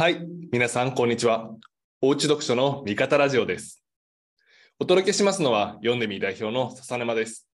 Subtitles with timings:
[0.00, 1.50] はい、皆さん、こんにちは。
[2.00, 3.84] おうち読書の味方ラジオです。
[4.78, 7.46] お届けしますのは、読んでみ代表の笹沼です。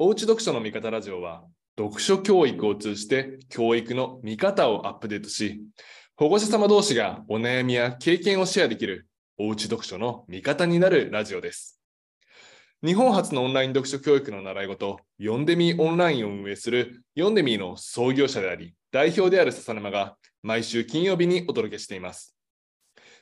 [0.00, 1.44] おうち読書の味方ラジオは、
[1.78, 5.62] 読書教育を通じて教育の見方をアップデートし、
[6.16, 9.06] 保護者様同士がお悩みや経験をシェアできる
[9.38, 11.80] おうち読書の味方になるラジオです。
[12.84, 22.36] 日本初のオンライン読書教育の習い事、読んでみオンラインを運営する読んでみの創業者であり、代表である笹沼が毎週金曜日にお届けしています。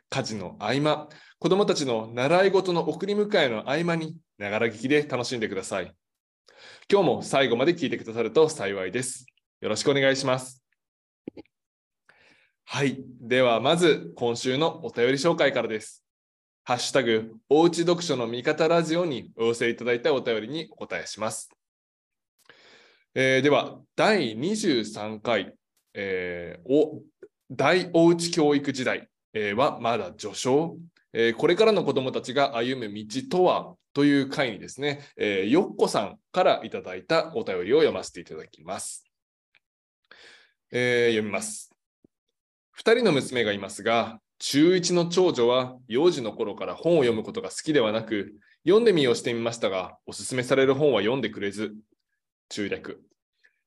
[0.09, 5.95] 家事の合間、子供たちの習い事の送り迎えの合間に、ながら聞きで楽しんでください。
[6.91, 9.27] 今日も最後まで聞いてくださると幸いです。
[9.61, 10.65] よろしくお願いします。
[12.65, 13.05] はい。
[13.21, 16.05] では、まず今週のお便り紹介からです。
[16.65, 21.51] ハッシュタグ、おうち読書の味方ラジオにお寄せいただいたお便りにお答えします。
[23.15, 25.55] えーでは、第23回、
[25.95, 27.03] えーお
[27.51, 29.09] 大おうち教育時代、
[29.57, 30.77] はまだ序章、
[31.37, 33.75] これからの子どもたちが歩む道とは？
[33.93, 39.05] という回にですね、えよっこさんからいただいたお便りを読ませていただきます。
[40.71, 41.73] えー読みます。
[42.79, 48.33] 2人の娘がいますが、中1の長女は幼児の頃から本を読むことが好きではなく、
[48.65, 51.75] 読んでみようしてみましたが、おすすめされる本は読んでくれず、
[52.49, 53.03] 中略。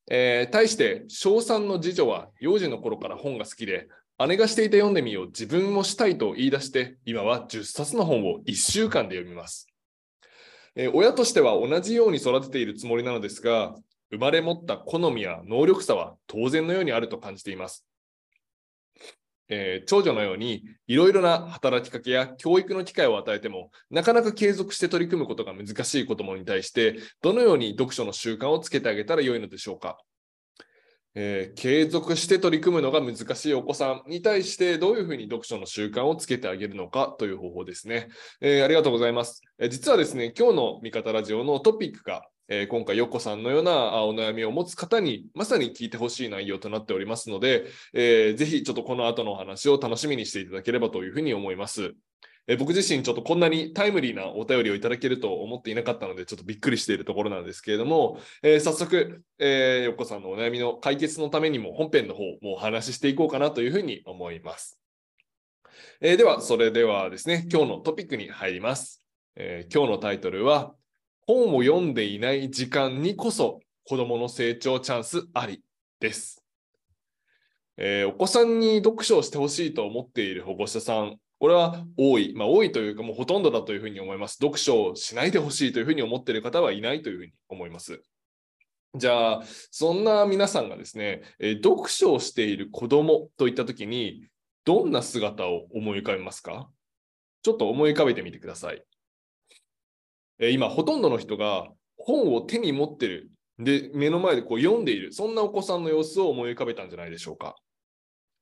[0.09, 3.87] えー対して小3の次女は幼児の頃から本が好きで
[4.27, 9.67] 姉がしていた読んでみよう自分もしたいと言い出して今は10冊の本を1週間で読みます、
[10.75, 13.75] えー親としては同じように育てているつもりなのですが
[14.11, 17.85] 生まれ持った好みや能力差は当然のようにあると感じています、
[19.49, 29.97] えー長女のようにいろいろな働きかけや教育の機会を与えてもなかなか継続して取り組むことが難しい子どもに対してどのように読書の習慣をつけてあげたらよいのでしょうか、
[31.16, 38.08] えー継続して取り組むのが難しいお子さんに対してどういうふうに読書の習慣をつけてあげるのかという方法ですね。
[38.42, 39.42] えーありがとうございます。
[39.60, 51.93] えー実はですね、今日の味方ラジオのトピックが、えー今回、よっこさんのようなお悩みを持つ方にまさに聞いてほしい内容となっておりますので、えーぜひちょっとこの後のお話を楽しみにしていただければというふうに思います。
[52.48, 64.80] えー僕自身ちょっとこんなにタイムリーなお便りをいただけると思っていなかったのでちょっとびっくりしているところなんですけれども、えー早速、えーよっこさんのお悩みの解決のためにも本編の方もお話ししていこうかなというふうに思います。
[66.02, 69.02] えーでは、それではですね、今日のトピックに入ります。
[69.37, 70.75] えー今日のタイトルは、
[71.26, 75.61] 本を読んでいない時間にこそ子供の成長チャンスあり
[76.00, 76.44] です。
[77.78, 84.36] えーお子さんに読書をしてほしいと思っている保護者さん、これは多い、まあ、多いというかもうほとんどだというふうに思います。
[84.36, 88.02] 読書をしないでほしいというふうに思っている方はいないというふうに思います。
[88.95, 94.28] じゃあ、そんな皆さんがですね、えー読書をしている子供といったときに、
[94.66, 96.70] どんな姿を思い浮かべますか？
[97.42, 98.84] ちょっと思い浮かべてみてください。
[100.39, 101.67] えー今、ほとんどの人が
[101.98, 103.30] 本を手に持ってる。
[103.60, 105.14] で、目の前でこう読んでいる。
[105.14, 107.55] そんなお子さんの様子を思い浮かべたんじゃないでしょうか。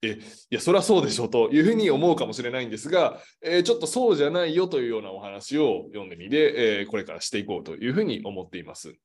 [0.03, 0.18] え、
[0.50, 8.96] いや、それはそうでしょうというふうに思うかもしれないんですが、えーちょっとそうじゃないよというようなお話を読んでみて、えーこれからしていこうというふうに思っています。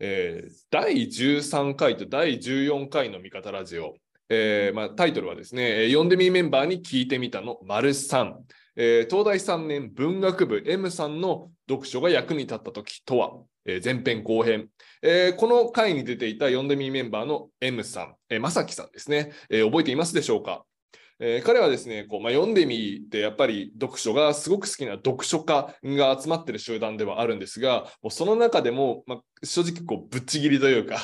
[0.00, 3.94] えー第13回と第14回の味方ラジオ、
[4.28, 8.34] えーまあ、タイトルはですね、読んでみメンバーに聞いてみたの丸3、
[8.76, 13.32] えー東大3年文学部 M さんの読書が役に立った時とは、
[13.64, 14.68] えー前編後編、
[15.02, 20.64] えーこの回に出ていた読んでみメンバーの M さん、えー、まさきさんですね、え覚えていますでしょうか？
[21.18, 30.98] えー彼はですね、こうまあ、読んでみてやっぱり読書がすごく好きな読書家が集まってる集団ではあるんですが、もうその中でも、まあ、正直こうぶっちぎりというか、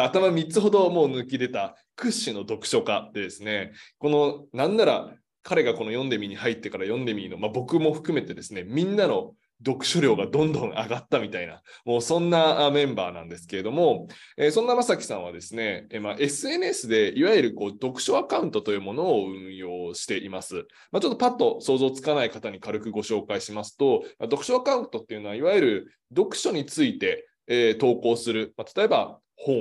[0.00, 5.12] 頭3つほどもう抜き出た屈指の読書家でですね、このなんなら
[5.42, 20.66] 彼がこの読んでみに入ってから読んでみの、まあ、僕も含めてですね、みんなの読書量がどんどん上がったみたいな、もうそんなメンバーなんですけれども、えーそんなまさきさんはですね、えーまあ、SNS でいわゆるこう読書アカウントというものを運用しています。
[20.92, 29.56] まあ、ちょっとパッと想像つかない方に軽くご紹介しますと、まあ読書アカウントっていうのは、いわゆる読書について、えー投稿する、ま、例えば本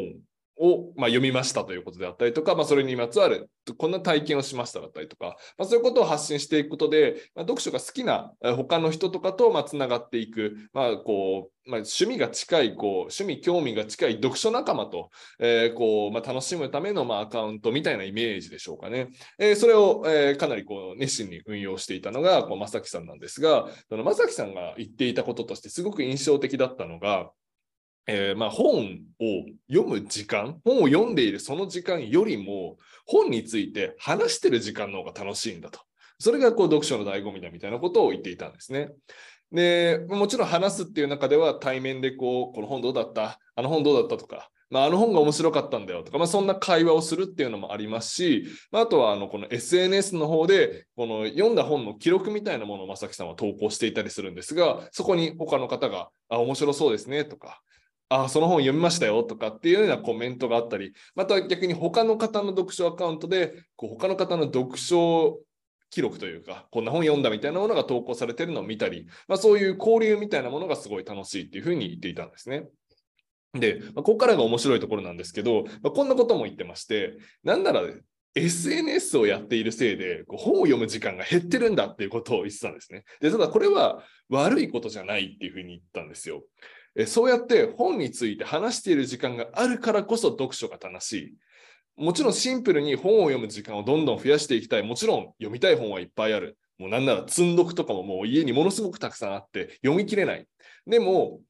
[0.59, 15.09] を、まあ、読みましたということであったりとか、まあ、それにまつわるこんな体験をしましただったりとか、まあ、そういうことを発信していくことで、まあ、読書が好きな他の人とかとつながっていく、まあこうまあ、趣味が近いこう趣味興味が近い読書仲間と、
[15.39, 19.09] えーこうまあ、楽しむためのまあアカウントみたいなイメージでしょうかね。
[19.37, 27.31] えーそれを、えーかなりこう熱心に運用していたのがこう正樹さんなんですが、その正樹さんが言っていたこととしてすごく印象的だったのが、
[28.07, 35.79] えーまあ、本を読む時間、本を読んでいるその時間よりも、本について話してる時間の方が楽しいんだと。
[36.19, 38.89] それがこう読書の醍醐味だみたいなことを言っていたんですね。
[39.51, 43.39] で、もちろん話すっていう中では対面でこう、この本どうだった？
[43.55, 57.61] あの本どうだったとか、まあ、あの本が面白かったんだよとか、まあ、そんな会話をするっていうのもありますし、まあ、あとはあのこの SNS の方で、この読んだ本の記録みたいなものを正木さんは投稿していたりするんですが、そこに他の方が、あ、面白そうですねとか、
[58.09, 65.39] あ、その本読みましたよとかっていうようなコメントがあったり、また逆に他の方の読書アカウントで、こう他の方の読書
[65.89, 72.65] 記録というか、こんな本読んだみたいなものが投稿されてるのを見たり、まあ、そういう交流みたいなものがすごい楽しいっていうふうに言っていたんですね。
[73.53, 77.81] で、まあ、ここからが面白いところなんですけど、まあ、こんなことも言ってまして、なんなら
[78.35, 83.03] SNS をやっているせいでこう本を読む時間が減ってるんだっていうことを言ってたんですね。
[83.19, 86.43] で、ただこれは悪いことじゃないっていうふうに言ったんですよ。
[87.05, 91.35] そうやって本について話している時間があるからこそ読書が楽しい。
[91.97, 94.83] もちろんシンプルに本を読む時間をどんどん増やしていきたい。
[94.83, 96.57] もちろん読みたい本はいっぱいある。
[96.77, 100.47] もうなんなら積んどくとかももう家にものすごくたくさんあって読み切れない。
[100.85, 101.41] でも、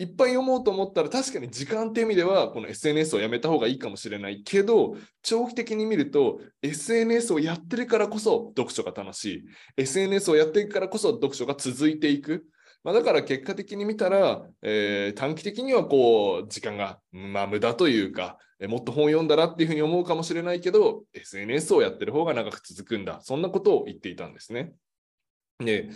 [0.00, 9.44] いっぱい読もうと思ったら確かに時間っていう意味ではこの SNS をやめた方がいいかもしれないけど長期的に見ると SNS をやってるからこそ読書が楽しい
[9.76, 12.46] SNS をやっていくからこそ読書が続いていく
[12.82, 24.72] まあ、だから結果的に見たら、えー、短期的にはこう時間が、まあ、無駄というか、えもっと本読んだらっていうふうに思うかもしれないけど SNS をやってる方が長く続くんだそんなことを言っていたんですね。
[25.58, 25.88] で、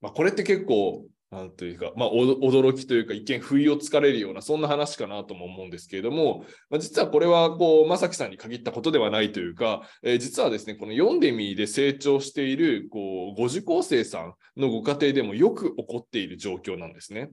[0.00, 17.30] まあ、これって結構なんというか、まあ、驚きというか、一見不意をつかれるような、そんな話かなとも思うんですけれども、まあ、実はこれは、こう、正樹さんに限ったことではないというか、えー、実はですね、この読んでみで成長している、こう、ご受講生さんのご家庭でもよく起こっている状況なんですね。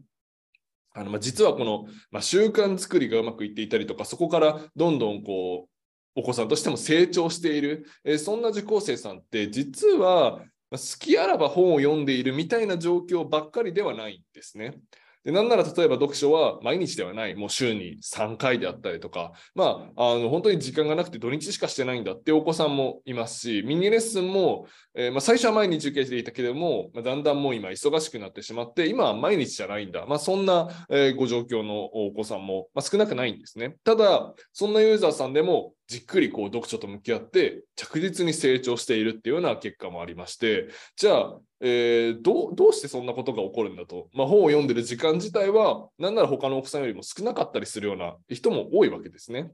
[0.94, 10.40] あのまあ、実はこの、まあ、習慣作りがうまくいっていたりとか、そこからどんどんこう、お子さんとしても成長している、えー、そんな受講生さんって、実は
[10.72, 14.80] 好きあらば本を読んでいるみたいな状況ばっかりではないんですね。
[15.28, 30.06] でなんなら例えば読書は毎日ではない、もう週に3回であったりとか、まあ、あの本当に時間がなくて土日しかしてないんだってお子さんもいますし、ミニレッスンも、えー、まあ、最初は毎日受けていたけれども、まあ、だんだんもう今忙しくなってしまって、今は毎日じゃないんだ。
[30.06, 33.76] まあ、そんな、えー、ご状況のお子さんも、ま少なくないんですね。
[33.84, 49.52] ただ、そんなユーザーさんでもじっくりこう読書と向き合って着実に成長しているっていうような結果もありまして、じゃあ、えー、どどうしてそんなことが起こるんだと、まあ、本を読んでる時間自体は、なんなら他のお子さんよりも少なかったりするような人も多いわけですね。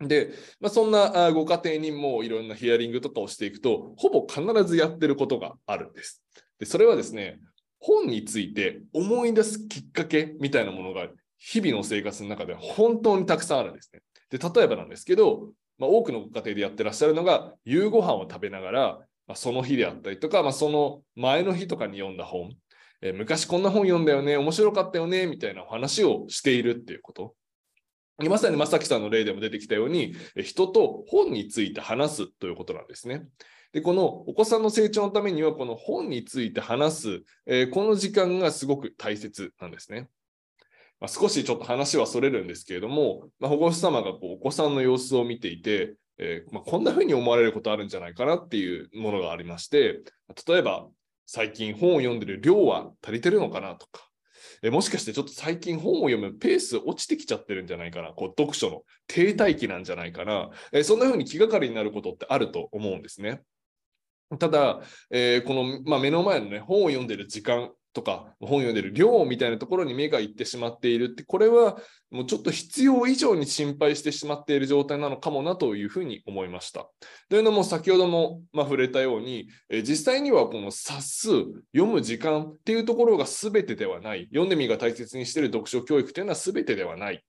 [0.00, 0.30] で、
[0.60, 6.22] まあ、そんなご家庭にもいろんなヒアリングとかをしていくと、ほぼ必ずやってることがあるんです。
[6.58, 7.40] で、それはですね、
[7.80, 11.08] 本について思い出すきっかけみたいなものが
[11.38, 14.00] 日々の生活の中で本当にたくさんあるんですね。
[14.30, 18.98] で、例えばなんですけど、まあ、多くのご家庭でやってらっしゃるのが、夕ご飯を食べながら、
[19.28, 22.56] まあ、その日であったりとか、まあ、その前の日とかに読んだ本、
[23.02, 27.34] えー、昔こんな本読んだよね、面白かったよね、みたいなお話をしているっていうこと。
[28.18, 33.26] まさに正樹さんの例でも出てきたように、人と本について話すということなんですね。
[33.72, 40.08] で、このお子さんの成長のためには、この本について話す、えー、この時間がすごく大切なんですね。
[41.00, 50.00] まあ、少しちょっと話はそれるんですけれども、まあ、保護者様がこうお子さんの様子を見ていて、えー、まあ、こんな風に思われることあるんじゃないかなっていうものがありまして、
[50.46, 50.88] 例えば、
[51.26, 54.08] 最近本を読んでる量は足りてるのかなとか、
[54.62, 63.42] えもしかしてちょっと最近本を読むペース落ちてきちゃってるんじゃないかな、こう読書の停滞期なんじゃないかな、えそんな風に気がかりになることってあると思うんですね。
[64.38, 71.78] ただ、えー、この、まあ、目の前の、ね、本を読んでる時間とか本読んでる量みたいなところに目がいってしまっているってこれは
[72.10, 76.88] もうちょっと必要以上に心配してしまっている状態なのかもなというふうに思いました。
[77.28, 81.28] というのも先ほどもま触れたように、え実際にはこの冊数
[81.74, 87.24] 読む時間っていうところが全てではない読んでみが大切にしている読書教育というのは全てではない。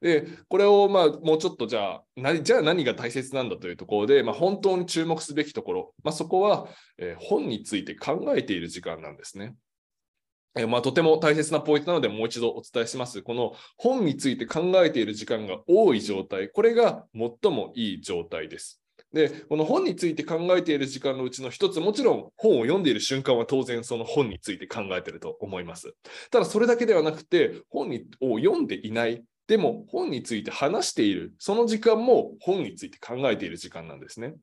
[0.00, 6.68] で、これをまあもうちょっとじゃあ、じゃあ何が大切なんだというところで、まあ、本当に注目すべきところ、まあ、そこは、
[6.98, 9.54] え本について考えている時間なんですね。
[10.54, 13.22] えまあ、とても大切なポイントなので、もう一度お伝えします。
[13.22, 18.82] この本について考えている時間が多い状態、これが最もいい状態です。
[19.14, 25.94] で、この本について考えている時間のうちの一つ、もちろん本を読んでいる瞬間は当然その本について考えていると思います。
[26.30, 27.88] ただそれだけではなくて、本
[28.20, 34.34] を読んでいない、でも本について話している、その時間も本について考えている時間なんですね。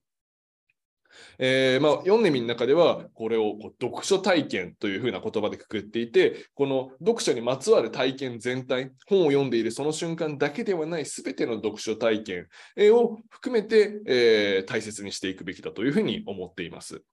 [1.37, 12.47] えーまあ、読んでみる中では、これをこう読書体験というふうな言葉でくくっていて、この読書にまつわる体験全体、本を読んでいるその瞬間だけではない全ての読書体験
[12.93, 17.03] を含めて、えー、大切にしていくべきだというふうに思っています。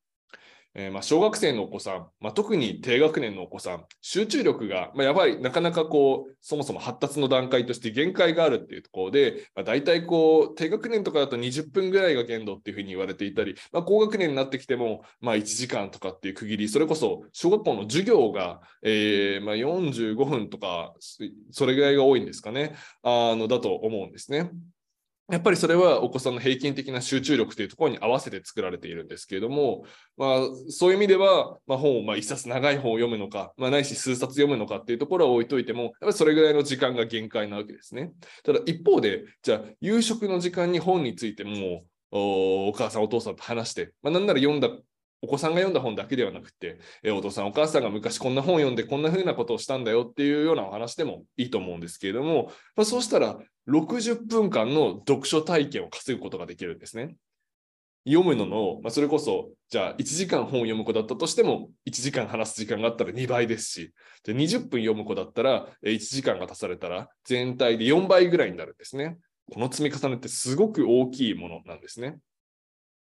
[0.78, 20.92] えー、まあ、小学生のお子さん、まあ、特に低学年のお子さん、集中力が、まあ、やばい、なかなかこう、そもそも発達の段階として限界があるっていうところで、まあ、大体こう、低学年とかだと20分ぐらいが限度っていうふうに言われていたり、ま、高学年になってきても、まあ、1時間とかっていう区切り、それこそ小学校の授業が、えーま、45分とか、
[21.52, 24.50] それぐらいが多いんですかね、あのだと思うんですね。
[25.28, 29.84] やっぱりそれはお子さんの平均的な集中力というところに合わせて作られているんですけれども、
[30.16, 38.12] まあ、そういう意味では、まあ、本をまあ一冊長い本を読むのか、まあ、ないし数冊読むのかっていうところは置いといても、やっぱりそれぐらいの時間が限界なわけですね。
[38.44, 44.68] ただ一方で、じゃあ夕食の時間に本についてもお母さんお父さんと話して、まあ、なんなら読んだ
[45.22, 57.16] お子さんが読んだ本だけではなくて、えお父さん、お母さんが昔こんな本を読んでこんな風なことをしたんだよっていうようなお話でもいいと思うんですけれども、まあ、そうしたら60分間の読書体験を稼ぐことができるんですね。
[58.06, 63.92] 読むのの、まあ、それこそ、じゃあ1時間本を読む子だったとしても、1時間話す時間があったら2倍ですし、
[64.24, 69.18] で20分読む子だったら、1時間が足されたら、全体で4倍ぐらいになるんですね。
[69.52, 72.18] この積み重ねってすごく大きいものなんですね。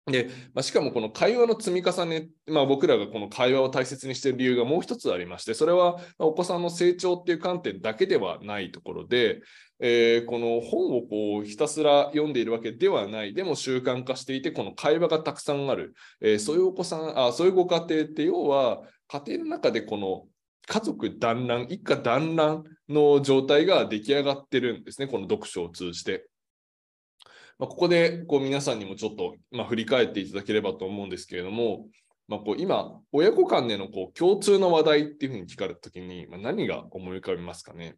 [0.06, 9.42] で、まあ、しかもこの会話の積み重ね、まあ、僕らがこの会話を大切にしている理由がもう一つありまして、それはお子さんの成長っていう観点だけではないところで、
[9.78, 20.24] えー、この本をこうひたすら読んでいるわけではない、でも習慣化していて、この会話がたくさんある、えー、そういうお子さんあ、そういうご家庭って要は、家庭の中でこの
[20.66, 26.26] 家族団らん、一家団らんの状態が出来上がってるんですね、この読書を通じて。
[27.62, 31.86] まあ、ここでこう皆さんにもちょっと、まあ、振り返っていただければと思うんですけれども、
[32.26, 37.94] まあ、こう今、親子間でのこう共通の話題っていうふうに聞かれたときに、まあ、何が思い浮かびますかね？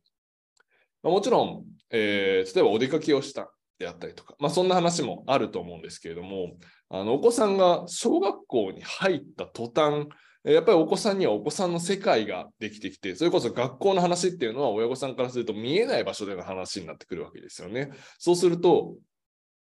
[1.03, 6.59] まあ、もちろん、えー、例えばお出かけをしたであったりとか、まあ、そんな話もあると思うんですけれども、
[6.91, 10.09] あのお子さんが小学校に入った途端、
[10.45, 17.93] やっぱりお子さんにはお子さんの世界ができてきて、それこそ学校の話っていうのは親御さんからすると見えない場所での話になってくるわけですよね。
[18.19, 18.97] そうすると、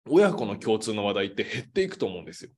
[0.09, 2.51] 親子の共通の話題って減っていくと思うんですよ。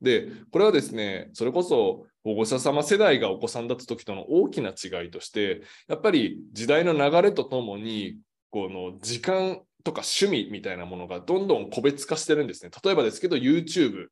[0.00, 8.18] で、これはですね、それこそ保護者様世代がお子さんだった時との大きな違いとして、やっぱり時代の流れとともに、
[8.50, 12.70] この時間とか趣味みたいなものがどんどん個別化してるんですね。
[12.82, 14.06] 例えばですけど、YouTube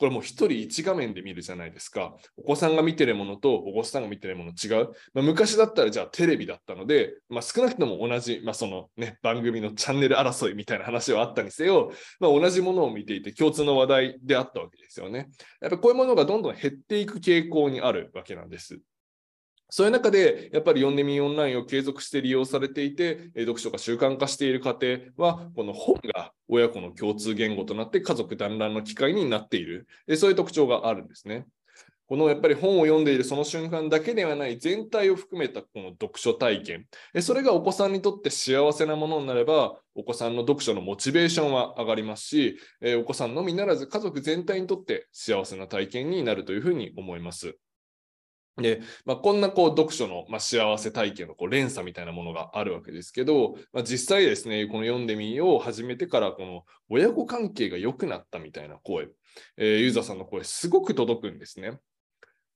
[0.00, 2.16] これもう一人一画面で見るじゃないですか。
[2.38, 4.88] お子さんが見てるものとお子さんが見てるもの違う。
[5.12, 15.28] まあ、昔だったらじゃあテレビだったので、まあ、少なくとも同じ、まあ、そのね、番組のチャンネル争いみたいな話はあったにせよ、まあ、同じものを見ていて共通の話題であったわけですよね。
[15.60, 18.80] やっぱこういうものがどんどん減っていく傾向にあるわけなんです。
[19.70, 24.76] そういう中で、やっぱり読んでみオンラインを継続して利用されていて、読書が習慣化している家
[25.16, 29.86] 庭は、この本が親子の共通言語となって家族団らんの機会になっている、
[30.16, 31.46] そういう特徴があるんですね。
[32.06, 36.86] このやっぱり本を読んでいるその瞬間だけではない全体を含めたこの読書体験、
[37.22, 42.58] それがお子さんにとって幸せなものになれば、お子さんの読書のモチベーションは上がりますし、
[42.98, 47.56] お子さんのみならず家族全体にとって幸せな体験になるというふうに思います。
[48.62, 59.08] で、まあ、こんなこう読書の、まあ、幸せ体験のこう連鎖みたいなものがあるわけですけど、まあ、実際ですね、この読んでみよう始めてから、この親子関係が良くなったみたいな声、
[59.56, 61.78] えー、ユーザーさんの声、すごく届くんですね。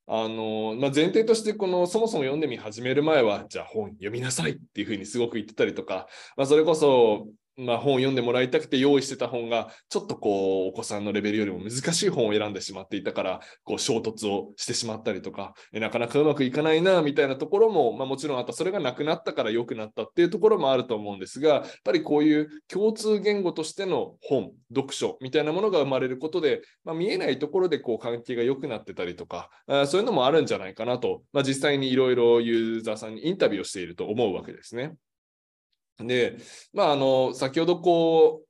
[0.06, 34.96] あのまあ、前提としてこのそもそも読んでみ始める前はじゃあ本読みなさいっていうふうにすごく言ってたりとか、まあ、それこそまあ、本を読んでもらいたくて用意してた本がちょっとこうお子さんのレベルよりも難しい本を選んでしまっていたからこう衝突をしてしまったりとかなかなかうまくいかないなみたいなところも、まあ、もちろんあったそれがなくなったから良くなったっていうところもあると思うんですがやっぱりこういう共通言語としての本読書みたいなものが生まれることで、まあ、見えないところでこう関係が良くなってたりとかあそういうのもあるんじゃないかなと、まあ、実際にいろいろユーザーさんにインタビューをしていると思うわけですね。
[35.98, 36.36] で、
[36.72, 38.48] まあ、あの、先ほどこう、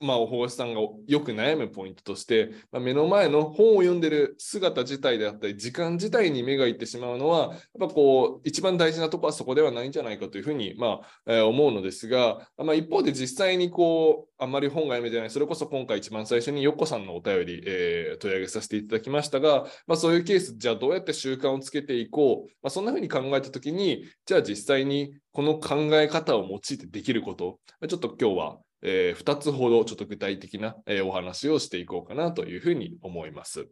[0.00, 33.68] まあ、お保護さんがよく悩むポイントとして、まあ、目の前の本を読んでる姿自体であったり、時間自体に目がいってしまうのは、やっぱこう、一番大事なとこはそこではないんじゃないかというふうに、まあ、えー、思うのですが、まあ、一方で実際にこう、あんまり本が読めてない、それこそ今回一番最初によっこさんのお便り、えー、取り上げさせていただきましたが、まあ、そういうケース、じゃあどうやって習慣をつけていこう、まあ、そんなふうに考えたときに、じゃあ実際にこの考え方を用いてできること、ちょっと今日はえー、2つほどちょっと具体的な、えー、お話をしていこうかなというふうに思います。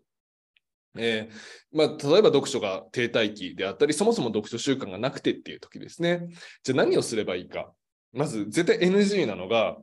[0.97, 6.27] えーまあ、例えば読書が停滞期であったり、そもそも読書習慣がなくてっていう時ですね。
[6.63, 7.73] じゃあ何をすればいいか。
[8.13, 9.77] まず絶対 NG なのが、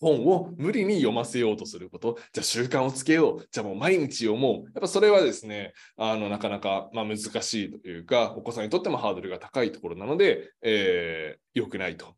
[0.00, 2.18] 本を無理に読ませようとすること。
[2.32, 3.48] じゃあ習慣をつけよう。
[3.50, 4.64] じゃあもう毎日読もう。
[4.64, 12.14] やっぱそれはですね、あのなかなかまあ難しいというか、お子さんにとってもハードルが高いところなので、えー、良くないと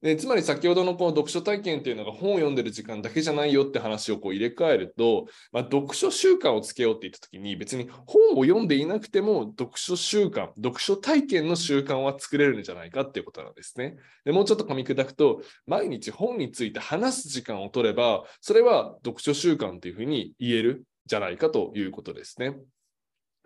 [0.00, 13.96] でつまり先ほどのこの読書体験っていうのが本を読んでる時間だけじゃないよって話をこう入れ替えると、まあ、読書習慣をつけようって言った時に別に本を読んでいなくても読書習慣、読書体験の習慣は作れるんじゃないかっていうことなんですね。
[14.24, 22.56] でもうちょっと噛み砕くと、毎日本について話す時間を取れば、それは読書習慣というふうに言えるじゃないかということですね。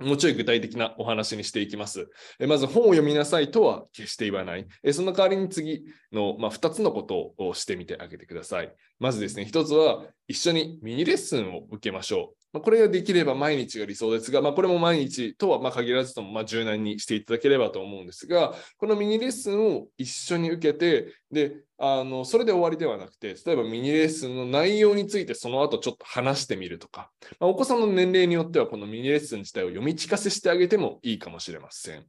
[0.03, 2.09] もうちょい具体的なお話にしていきます。
[2.39, 4.67] えまず本を読みなさいとは決して言わない。
[4.83, 8.73] えその代わりに次の、まあ、2つのことをしてみてあげてください。
[8.99, 12.42] まずですね、1つは一緒にミニレッスンを受けましょう。
[12.53, 32.05] まあ、これができれば毎日が理想ですが、まあ、これも毎日とはま限らずともま柔軟にしていただければと思うんですが、このミニレッスンを一緒に受けて、で、あのそれで終わりではなくて、例えばミニレッスンの内容についてその後ちょっと話してみるとか、まあ、お子さんの年齢によってはこのミニレッスン自体を読み聞かせしてあげてもいいかもしれません。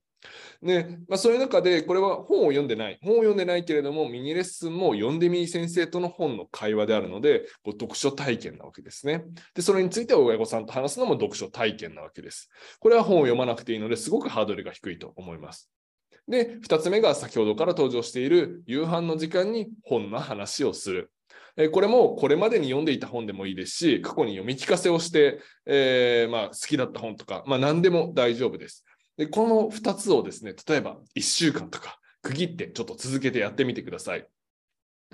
[0.61, 9.25] で、まあ、そういう中で、これは本を読んでない、本を読んでないけれども、ミニレッスンも読んでみ先生との本の会話であるので、こう読書体験なわけですね。
[9.53, 12.49] で、それについて親御さんと話すのも読書体験なわけです。
[12.79, 15.69] これは本を読まなくていいので、すごくハードルが低いと思います。
[16.27, 21.11] で、2つ目が先ほどから登場している夕飯の時間に本の話をする。
[21.71, 28.83] これもこれまでに読んでいた本でもいいですし、過去に読み聞かせをして、えー、まあ、好きだった本とか、まあ、何でも大丈夫です。
[29.17, 34.27] で、この2つをですね、例えば1週間とか区切ってちょっと続けてやってみてください。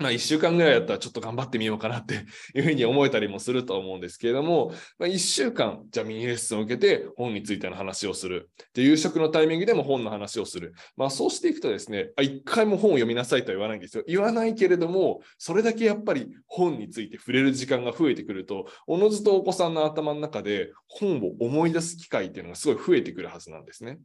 [0.00, 2.14] まあ、1週間ぐらいやったらちょっと頑張ってみようかなって
[2.56, 8.48] いうふうに思えたりもすると思うんですけれども、まあ、1週間、じゃあミニレッスンを受けて本についての話をする。
[8.72, 10.72] で、夕食のタイミングでも本の話をする。
[10.96, 14.04] まあ、そうしていくとですね、一回も本を読みなさいとは言わないんですよ。
[14.06, 23.98] 言わないけれども、それだけやっぱり本について触れる時間が増えてくると、おのずとお子さんの頭の中で本を思い出す機会っていうのがすごい増えてくるはずなんですね。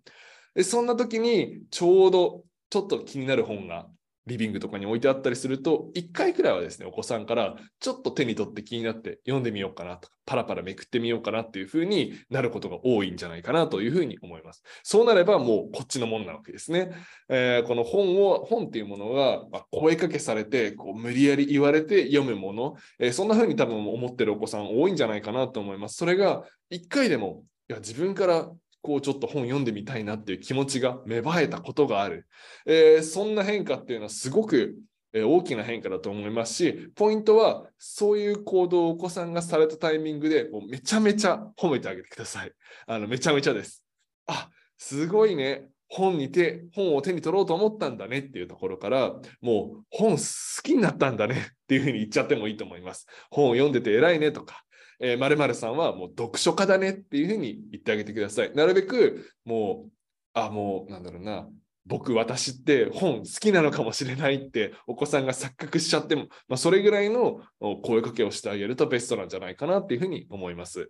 [0.56, 3.88] でそんな時にちょうどちょっと気になる本が
[4.28, 14.64] リビングとかに置いてあったりすると、1回くらいはですね、お子さんからちょっと手に取って気になって読んでみようかなとか、パラパラめくってみようかなっていうふうになることが多いんじゃないかなというふうに思います。
[14.84, 16.92] そうなればもうこっちのもんなわけですね。
[17.30, 25.98] えー、この本を、本っていうものが、ま声かけされて、こう無理やり言われて読むもの、えー、そんなふうに多分思ってるお子さん多いんじゃないかなと思います。
[25.98, 28.52] それが1回でもいや自分から
[28.86, 32.28] こうちょっと本読んでみたいなっていう気持ちが芽生えたことがある。
[32.68, 34.76] えー、そんな変化っていうのはすごく
[35.12, 42.52] 大きな変化だと思いますし、ポイントはそういう行動をお子さんがされたタイミングでもうめちゃめちゃ褒めてあげてください。
[42.86, 43.84] あのめちゃめちゃです。
[44.28, 45.70] あ、すごいね。
[45.88, 50.24] 本に手、本を手に取ろうと思ったんだねっていうところから、もう本好
[50.64, 53.08] きになったんだねっていうふうに言っちゃってもいいと思います。
[53.32, 54.65] 本を読んでて偉いねとか、
[55.00, 58.54] えー、〇〇さんはもう読書家だねっていうふうに言ってあげてください。
[58.54, 59.92] なるべくもう、
[60.34, 61.48] あ、もうなんだろうな、
[61.86, 67.42] 僕、私って本好きなのかもしれないってお子さんが錯覚しちゃっても、まあ、それぐらいの
[67.84, 70.90] 声かけをしてあげるとベストなんじゃないかなっていうふうに思います。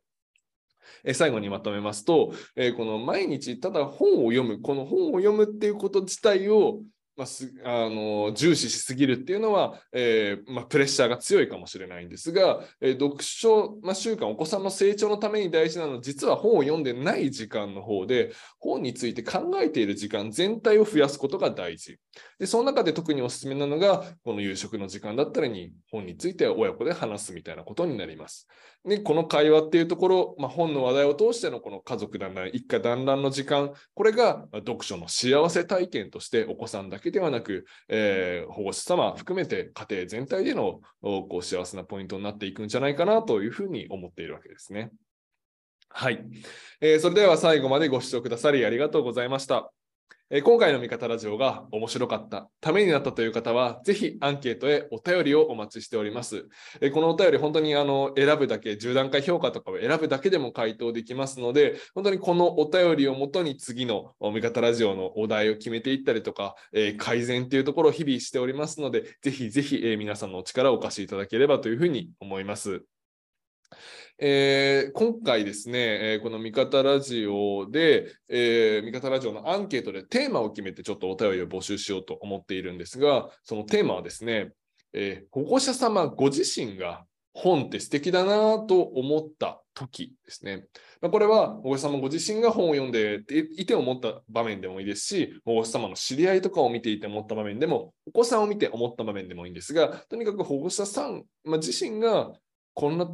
[1.03, 6.81] え最後にまとめますと、えこの毎日ただ本を読む、この本を読むっていうこと自体を
[7.17, 21.97] まあ、すあの重視しすぎるっていうのは、えー、まあ、プレッシャーが強いかもしれないんですが、えー、読書、まあ、習慣、お子さんの成長のために大事なのは、実は本を読んでない時間の方で、本について考えている時間全体を増やすことが大事。
[22.37, 28.47] で、その中で特におすすめなのが、この夕食の時間だったらに本について親子で話すみたいなことになります。
[28.85, 44.91] で、この会話っていうところ、ま、本の話題を通してのこの家族団らん、一家団らんの時間、これが読書の幸せ体験としてお子さんだけではなく、えー、保護者様含めて家庭全体でのこう幸せなポイントになっていくんじゃないかなというふうに思っているわけですね。
[45.89, 46.25] はい、
[46.81, 49.71] えー、それでは最後までご視聴くださりありがとうございました。
[50.31, 56.47] え今回の味方ラジオが面白かった、ためになったという方は、ぜひアンケートへお便りをお待ちしております。
[56.81, 72.83] えこのお便り、本当にあの選ぶだけ、10段階評価とかを選ぶだけでも回答できますので、本当にこのお便りをもとに次の味方ラジオのお題を決めていったりとか、え改善というところを日々しておりますので、ぜひぜひ、え皆さんのお力をお貸しいただければというふうに思います。
[74.17, 84.51] えー、今回ですね、えー、この味方ラジオで、えー、味方ラジオのアンケートでテーマを決めてちょっとお便りを募集しようと思っているんですが、そのテーマはですね、
[84.93, 90.65] えー、保護者様ご自身が本って素敵だなと思った時ですね。
[91.01, 93.21] まあ、これは保護者様ご自身が本を読んで
[93.57, 102.31] いて思った場面でもいいですし、保護者様の知り合いとかを見ていて思った場面でも、お子さんを見て思った場面でもいいんですが、とにかく保護者さん、まあ、自身が
[102.73, 103.09] こんな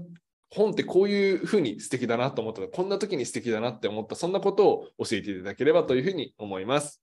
[0.54, 7.02] 本ってこういうふうに素敵だなと思ったら、こんな時に素敵だなって思った、そんなことを教えていただければというふうに思います。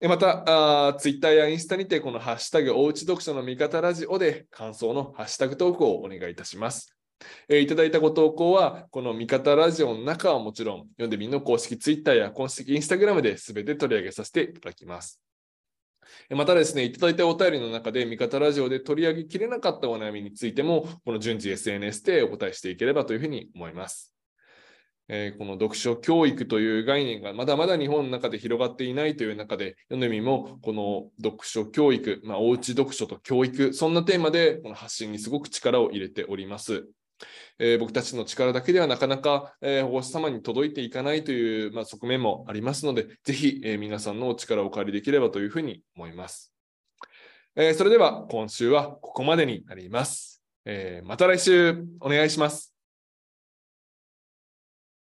[0.00, 6.96] また、ツイッターやインスタにて、このハッシュタグ、おうち読書の味方ラジオで感想のハッシュタグ投稿をお願いいたします。
[7.48, 15.20] えー、いただいたご投稿は、この味方ラジオの中はもちろん、読んでみんの公式ツイッターや公式インスタグラムで全て取り上げさせていただきます。
[16.30, 24.14] またですね、いただいたお便りの中で、味方ラジオで取り上げきれなかったお悩みについても、この順次 SNS でお答えしていければというふうに思います。
[25.10, 36.86] えー、この読書教育という概念がまだまだ日本の中で広がっていないという中で、読んでみもこの読書教育、まあ、おうち読書と教育、そんなテーマでこの発信にすごく力を入れております。
[37.58, 46.52] えー、僕たちの力だけではなかなか、えー、保護者様に届いていかないという、まあ、側面もありますので、ぜひ、えー、皆さんのお力をお借りできればというふうに思います。
[47.60, 50.44] えそれでは今週はここまでになります。
[50.64, 52.77] えまた来週お願いします。